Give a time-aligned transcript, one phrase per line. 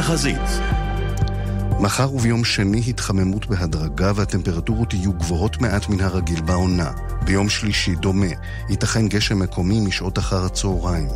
[0.00, 0.60] התחזית
[1.80, 6.90] מחר וביום שני התחממות בהדרגה והטמפרטורות יהיו גבוהות מעט מן הרגיל בעונה.
[7.30, 8.26] ביום שלישי דומה,
[8.68, 11.08] ייתכן גשם מקומי משעות אחר הצהריים.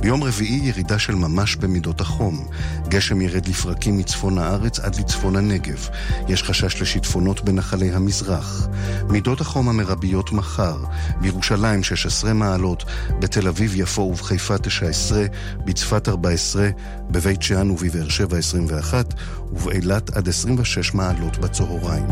[0.00, 2.46] ביום רביעי ירידה של ממש במידות החום.
[2.88, 5.88] גשם ירד לפרקים מצפון הארץ עד לצפון הנגב.
[6.28, 8.68] יש חשש לשיטפונות בנחלי המזרח.
[9.08, 10.76] מידות החום המרביות מחר,
[11.20, 12.84] בירושלים 16 מעלות,
[13.18, 15.24] בתל אביב, יפו ובחיפה 19,
[15.64, 16.68] בצפת 14,
[17.10, 19.14] בבית שאן ובבאר שבע 21,
[19.52, 22.06] ובאילת עד 26 מעלות בצהריים.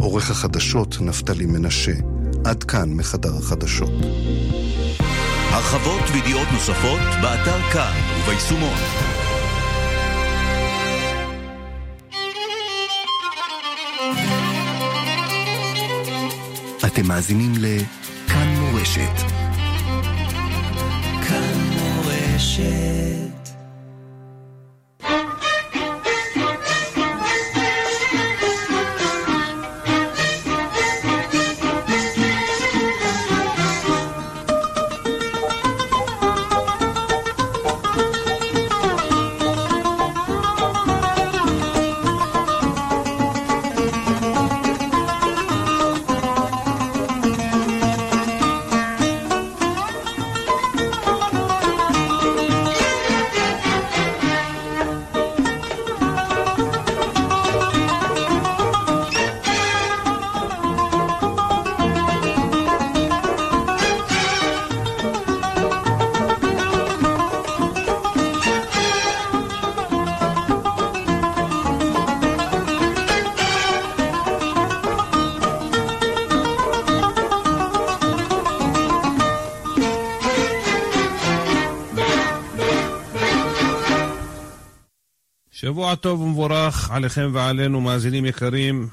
[0.00, 1.92] עורך החדשות נפתלי מנשה.
[2.44, 3.92] עד כאן מחדר החדשות.
[5.50, 8.78] הרחבות וידיעות נוספות באתר כאן וביישומון.
[16.86, 19.22] אתם מאזינים לכאן מורשת.
[21.28, 23.07] כאן מורשת
[85.68, 88.88] שבוע טוב ומבורך עליכם ועלינו, מאזינים יקרים.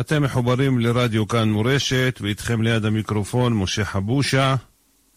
[0.00, 4.54] אתם מחוברים לרדיו כאן מורשת, ואיתכם ליד המיקרופון משה חבושה,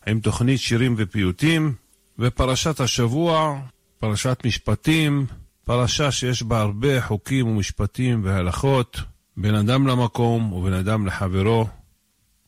[0.08, 1.74] עם תוכנית שירים ופיוטים,
[2.19, 3.59] ופרשת השבוע,
[4.00, 5.25] פרשת משפטים,
[5.66, 9.02] פרשה שיש בה הרבה חוקים ומשפטים והלכות,
[9.38, 11.68] בין אדם למקום ובין אדם לחברו.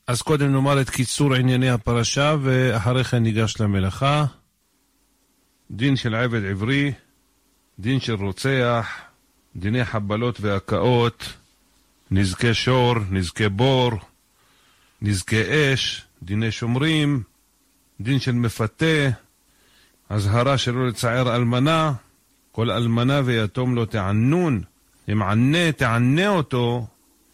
[0.07, 4.25] אז קודם נאמר את קיצור ענייני הפרשה, ואחרי כן ניגש למלאכה.
[5.71, 6.91] דין של עבד עברי,
[7.81, 8.87] דין של רוצח,
[9.55, 11.33] דיני חבלות והקאות,
[12.11, 13.91] נזקי שור, נזקי בור,
[15.01, 15.41] נזקי
[15.73, 17.23] אש, דיני שומרים,
[18.01, 19.09] דין של מפתה,
[20.09, 21.93] אזהרה שלא לצער אלמנה,
[22.51, 24.61] כל אלמנה ויתום לא תענון,
[25.11, 26.87] אם ענה תענה אותו,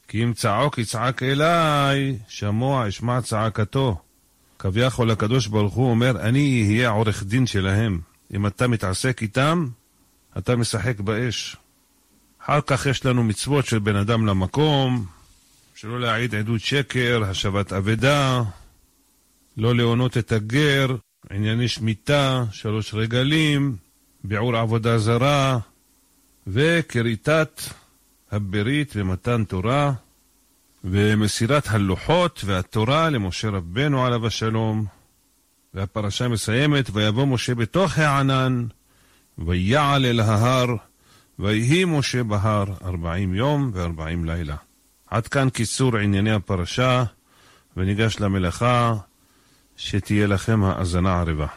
[0.07, 4.01] כי אם צעוק יצעק אליי, שמוע אשמע צעקתו.
[4.59, 7.99] כביכול הקדוש ברוך הוא אומר, אני אהיה עורך דין שלהם.
[8.33, 9.67] אם אתה מתעסק איתם,
[10.37, 11.55] אתה משחק באש.
[12.43, 15.05] אחר כך יש לנו מצוות של בן אדם למקום,
[15.75, 18.41] שלא להעיד עדות שקר, השבת אבדה,
[19.57, 20.95] לא להונות את הגר,
[21.31, 23.75] ענייני שמיטה, שלוש רגלים,
[24.23, 25.59] ביעור עבודה זרה,
[26.47, 27.61] וכריתת
[28.31, 29.93] הברית ומתן תורה,
[30.83, 34.85] ומסירת הלוחות והתורה למשה רבנו עליו השלום.
[35.73, 38.65] והפרשה מסיימת, ויבוא משה בתוך הענן,
[39.37, 40.75] ויעל אל ההר,
[41.39, 44.55] ויהי משה בהר ארבעים יום וארבעים לילה.
[45.07, 47.03] עד כאן קיצור ענייני הפרשה,
[47.77, 48.93] וניגש למלאכה,
[49.75, 51.47] שתהיה לכם האזנה ערבה.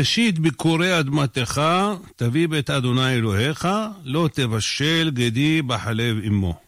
[0.00, 1.62] ראשית ביקורי אדמתך,
[2.16, 3.68] תביא בית אדוני אלוהיך,
[4.04, 6.60] לא תבשל גדי בחלב אמו.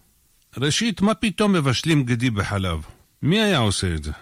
[0.58, 2.81] ראשית, מה פתאום מבשלים גדי בחלב?
[3.23, 4.12] מי היה עושה את זה?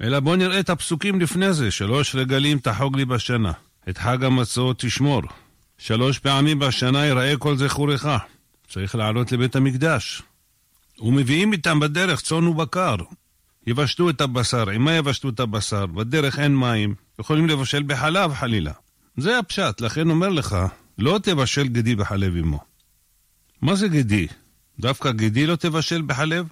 [0.00, 3.52] אלא בוא נראה את הפסוקים לפני זה, שלוש רגלים תחוג לי בשנה,
[3.88, 5.22] את חג המצות תשמור.
[5.78, 8.06] שלוש פעמים בשנה יראה כל זכורך.
[8.68, 10.22] צריך לעלות לבית המקדש.
[10.98, 12.96] ומביאים איתם בדרך צאן ובקר.
[13.66, 14.70] יבשלו את הבשר.
[14.70, 15.86] עם מה יבשלו את הבשר?
[15.86, 16.94] בדרך אין מים.
[17.20, 18.72] יכולים לבשל בחלב חלילה.
[19.16, 20.56] זה הפשט, לכן אומר לך,
[20.98, 22.60] לא תבשל גדי בחלב אמו.
[23.62, 24.26] מה זה גדי?
[24.80, 26.46] דווקא גדי לא תבשל בחלב?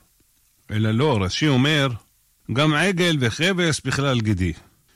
[0.71, 1.89] אלא לא, רש"י אומר,
[2.53, 4.53] גם עגל וכבש בכלל גדי.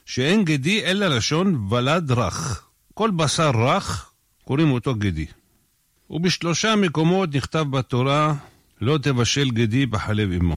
[0.07, 2.69] שאין גדי אלא לשון ולד רך.
[2.95, 4.11] כל בשר רך,
[4.45, 5.27] קוראים אותו גדי.
[6.11, 8.35] ובשלושה מקומות נכתב בתורה,
[8.81, 10.55] לא תבשל גדי בחלב אמו.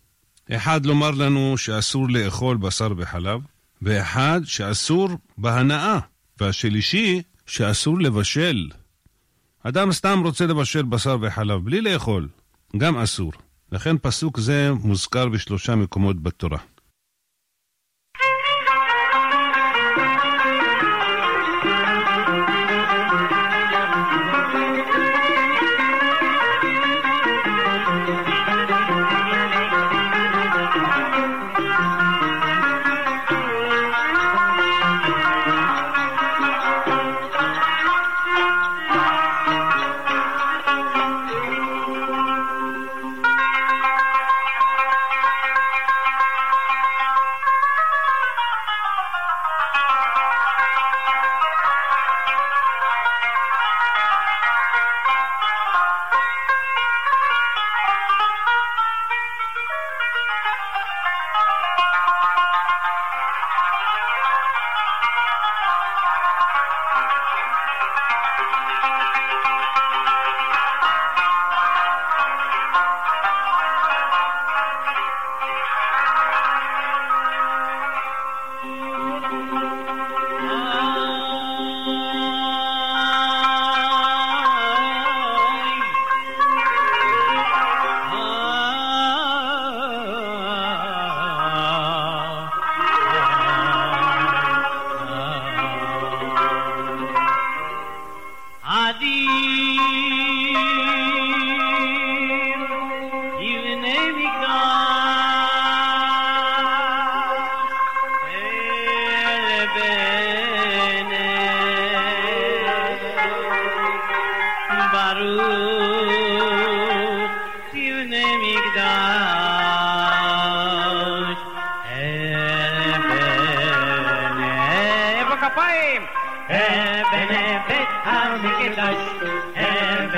[0.55, 3.41] אחד לומר לנו שאסור לאכול בשר בחלב,
[3.81, 5.99] ואחד שאסור בהנאה,
[6.39, 8.69] והשלישי שאסור לבשל.
[9.63, 12.27] אדם סתם רוצה לבשל בשר וחלב בלי לאכול,
[12.77, 13.31] גם אסור.
[13.71, 16.57] לכן פסוק זה מוזכר בשלושה מקומות בתורה.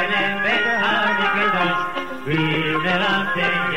[0.03, 1.83] Bine, veți, amică, doși,
[2.25, 3.72] bine la tine.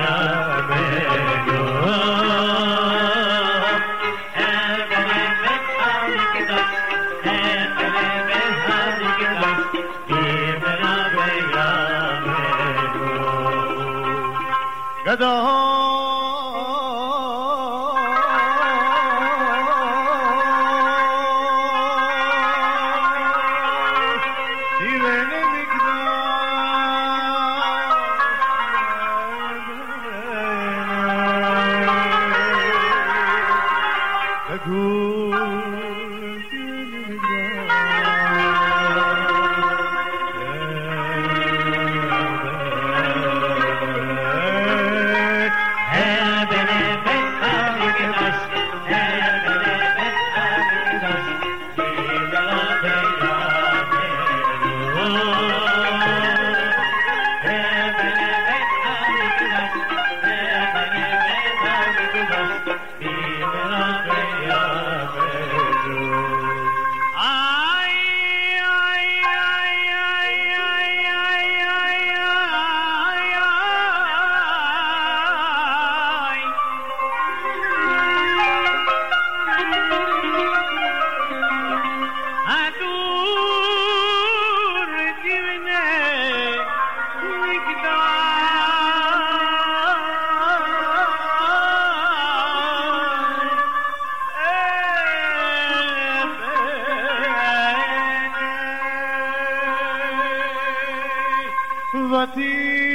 [102.16, 102.85] What Liberty.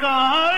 [0.00, 0.55] 干。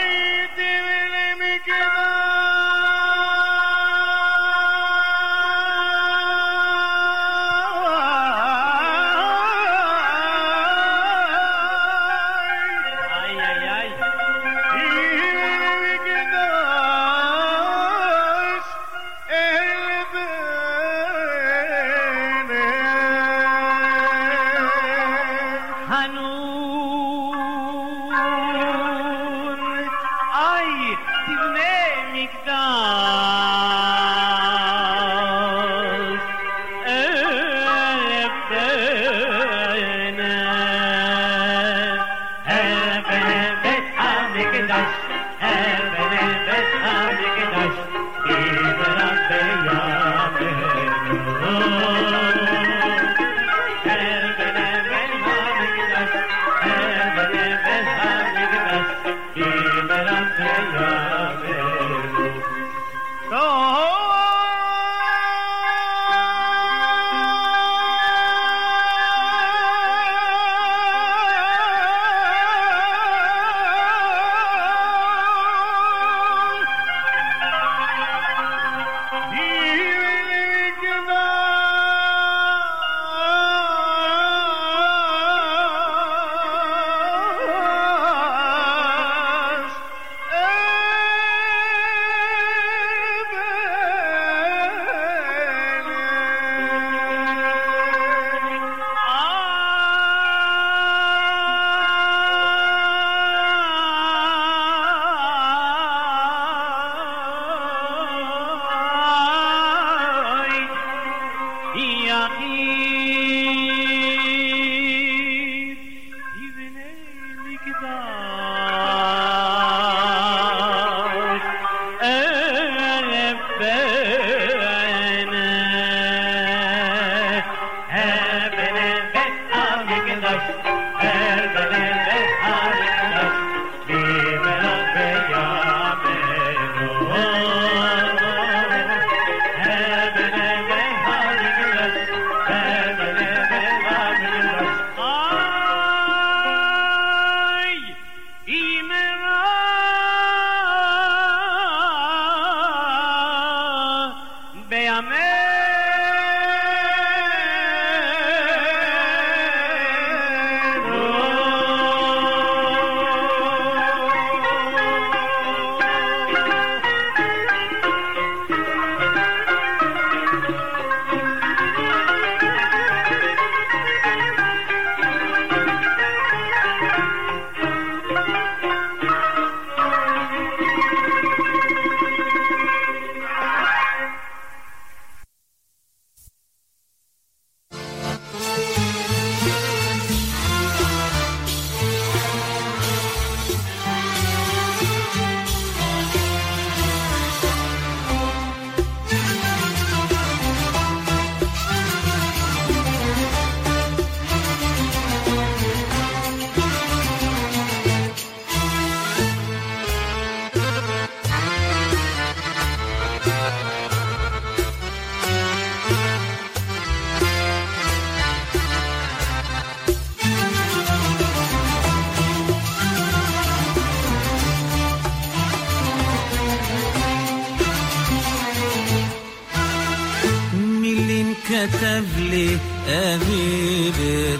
[111.74, 112.87] 咿呀咿。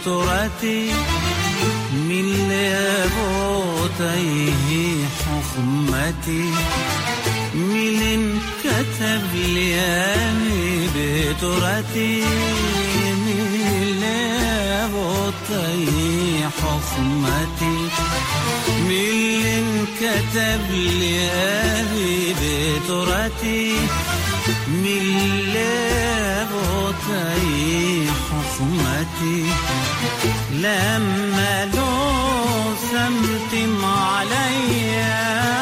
[0.09, 0.83] تراتي
[1.93, 3.97] من لابوتيه
[5.25, 6.47] حخمتي.
[7.55, 8.21] من
[8.65, 12.17] كتب ليامي بتراتي
[13.05, 13.21] من
[14.01, 15.59] لابوتيه
[16.61, 17.79] حخمتي.
[18.89, 19.65] من
[20.01, 23.65] كتب ليامي بتراتي
[29.17, 29.45] حكمتي
[30.53, 35.58] لما لو سمتم عليا.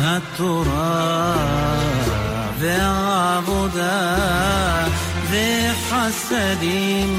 [5.93, 7.11] متحسدين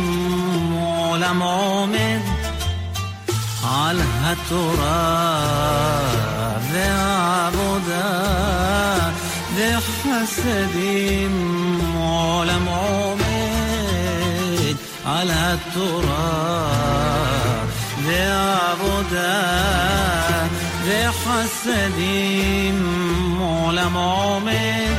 [0.73, 2.21] ولا مؤمن.
[3.65, 4.03] على
[4.33, 6.13] التراب
[6.73, 8.13] ذي عبدا
[9.57, 11.35] ذي حسدين
[11.97, 13.25] ولا مؤمن.
[15.07, 16.49] على التراب
[18.07, 19.43] ذي عبدا
[20.87, 22.79] ذي حسدين
[23.41, 24.95] ولا مؤمن.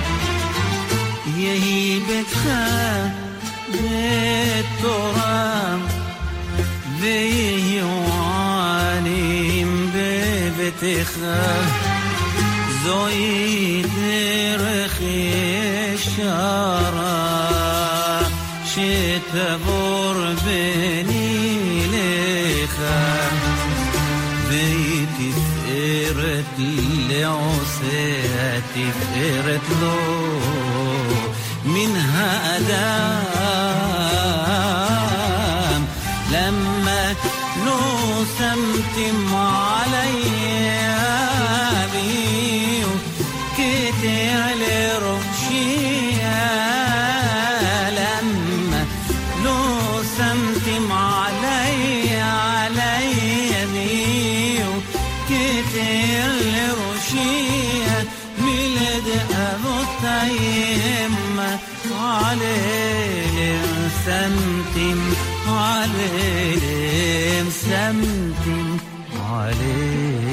[2.09, 3.04] بتخاف
[4.59, 5.81] التراب
[7.01, 11.71] ذي وعليم ببتخاف
[12.85, 13.91] زويد
[14.59, 15.33] رخي
[15.93, 17.25] الشارع
[18.75, 23.29] شتبور بني لخا
[24.49, 26.57] بيتي فقرت
[27.09, 30.05] لعساتي فقرت له
[31.65, 33.34] منها أداة
[38.25, 40.23] وسمتم علي
[41.93, 42.87] بيو
[43.57, 44.59] كتير
[45.01, 46.15] رمشي
[47.97, 48.85] لما
[49.43, 54.71] لو سمتم علي عليا بيو
[55.29, 56.31] كتير
[56.77, 57.35] رمشي
[58.39, 61.15] ميلاد أبو الطيم
[62.01, 63.61] عليه
[64.05, 68.77] سمتم علي مسمتم
[69.31, 70.24] علي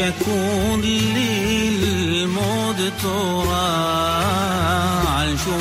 [0.00, 3.76] شكون لي المود ترى
[5.44, 5.56] شو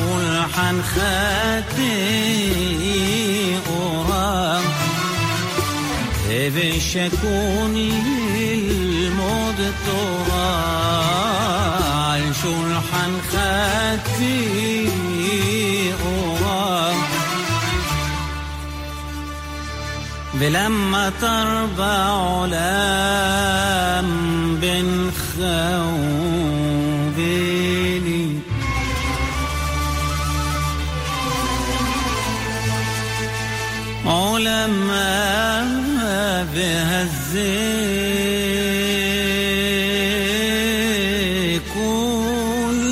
[0.56, 1.96] حنخاتي
[3.68, 4.62] قرا
[6.30, 10.60] إذا شكون لي المود ترى
[12.42, 12.56] شو
[12.92, 14.50] حنخاتي
[20.50, 22.00] ولما تربى
[22.56, 24.29] لما
[24.80, 26.70] بن خوبيني
[34.06, 35.70] علماء
[36.54, 37.60] بهزي
[41.76, 42.84] كل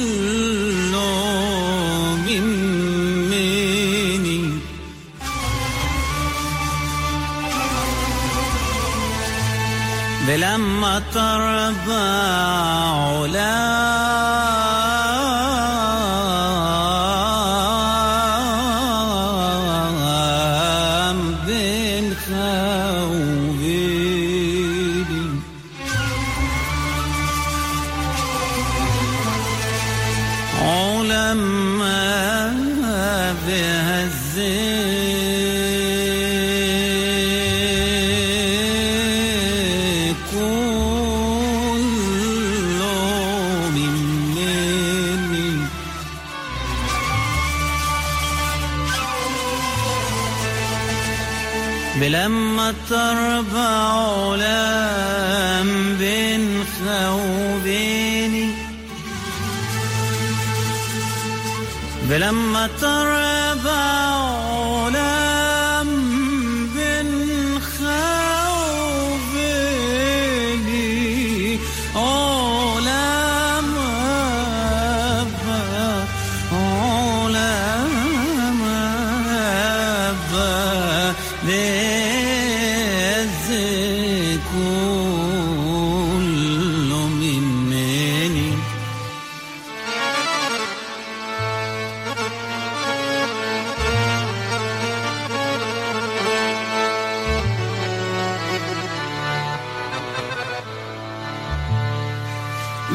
[2.27, 2.45] من
[3.29, 4.43] مني.
[10.27, 10.95] بلما
[11.86, 11.86] علام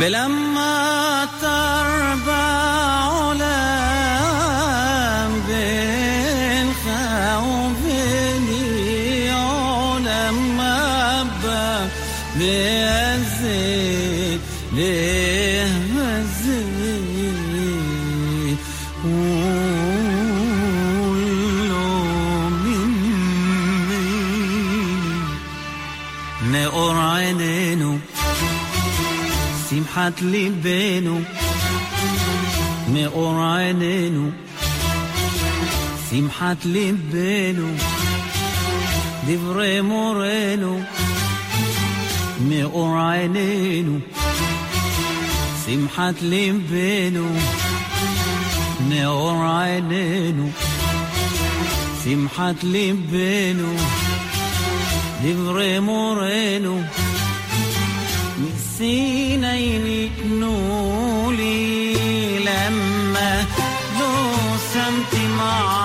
[0.02, 3.32] بلما تربع
[5.48, 8.02] علم خوفي
[9.30, 11.88] علم أبا
[12.36, 13.52] بيزيد
[29.92, 31.20] שמחת ליבנו,
[32.88, 34.30] מאור עינינו.
[36.10, 37.68] שמחת ליבנו,
[39.26, 40.80] דברי מורנו,
[42.40, 43.98] מאור עינינו.
[45.66, 47.26] שמחת ליבנו,
[48.88, 50.50] מאור עינינו.
[52.04, 53.76] שמחת ליבנו,
[55.22, 56.82] דברי מורנו.
[58.82, 59.44] سينين
[62.38, 63.46] لما
[63.98, 64.10] ذو
[64.74, 65.81] سمتي معاك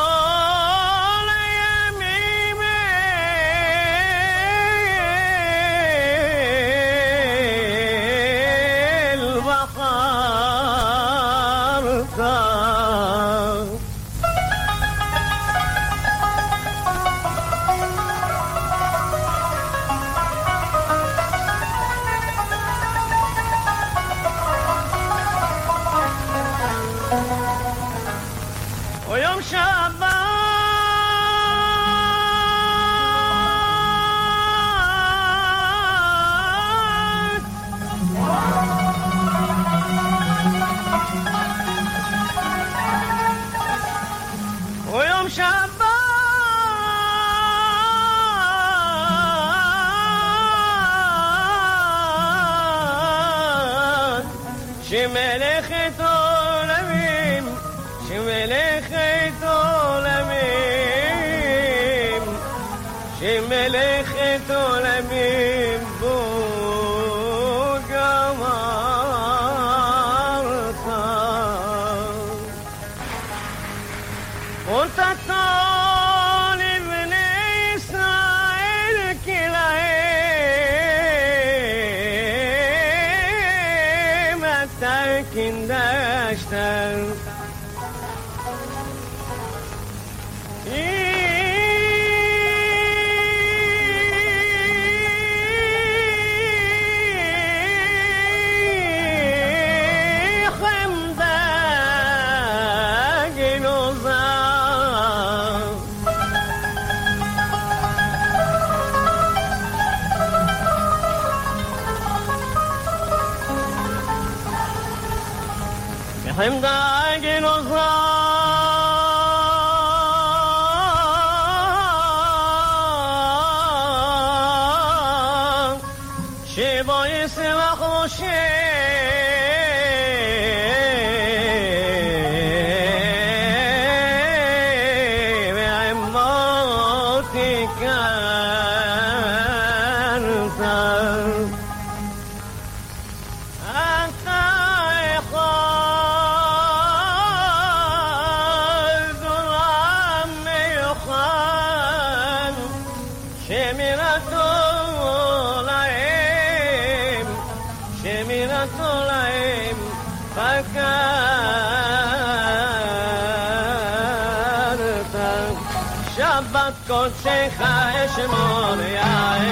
[166.88, 169.52] קודשך אשמור יאי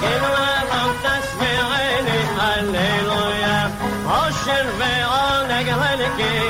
[0.00, 3.68] גמלם תשמעני הללויה
[4.04, 6.47] עושר ועונג חלקי